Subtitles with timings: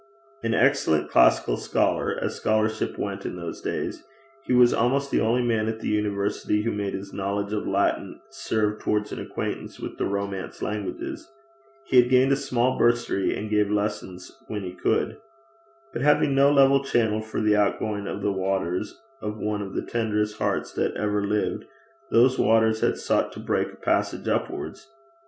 [0.41, 4.03] An excellent classical scholar as scholarship went in those days
[4.45, 8.19] he was almost the only man in the university who made his knowledge of Latin
[8.31, 11.31] serve towards an acquaintance with the Romance languages.
[11.85, 15.17] He had gained a small bursary, and gave lessons when he could.
[15.93, 19.83] But having no level channel for the outgoing of the waters of one of the
[19.85, 21.65] tenderest hearts that ever lived,
[22.09, 24.91] those waters had sought to break a passage upwards.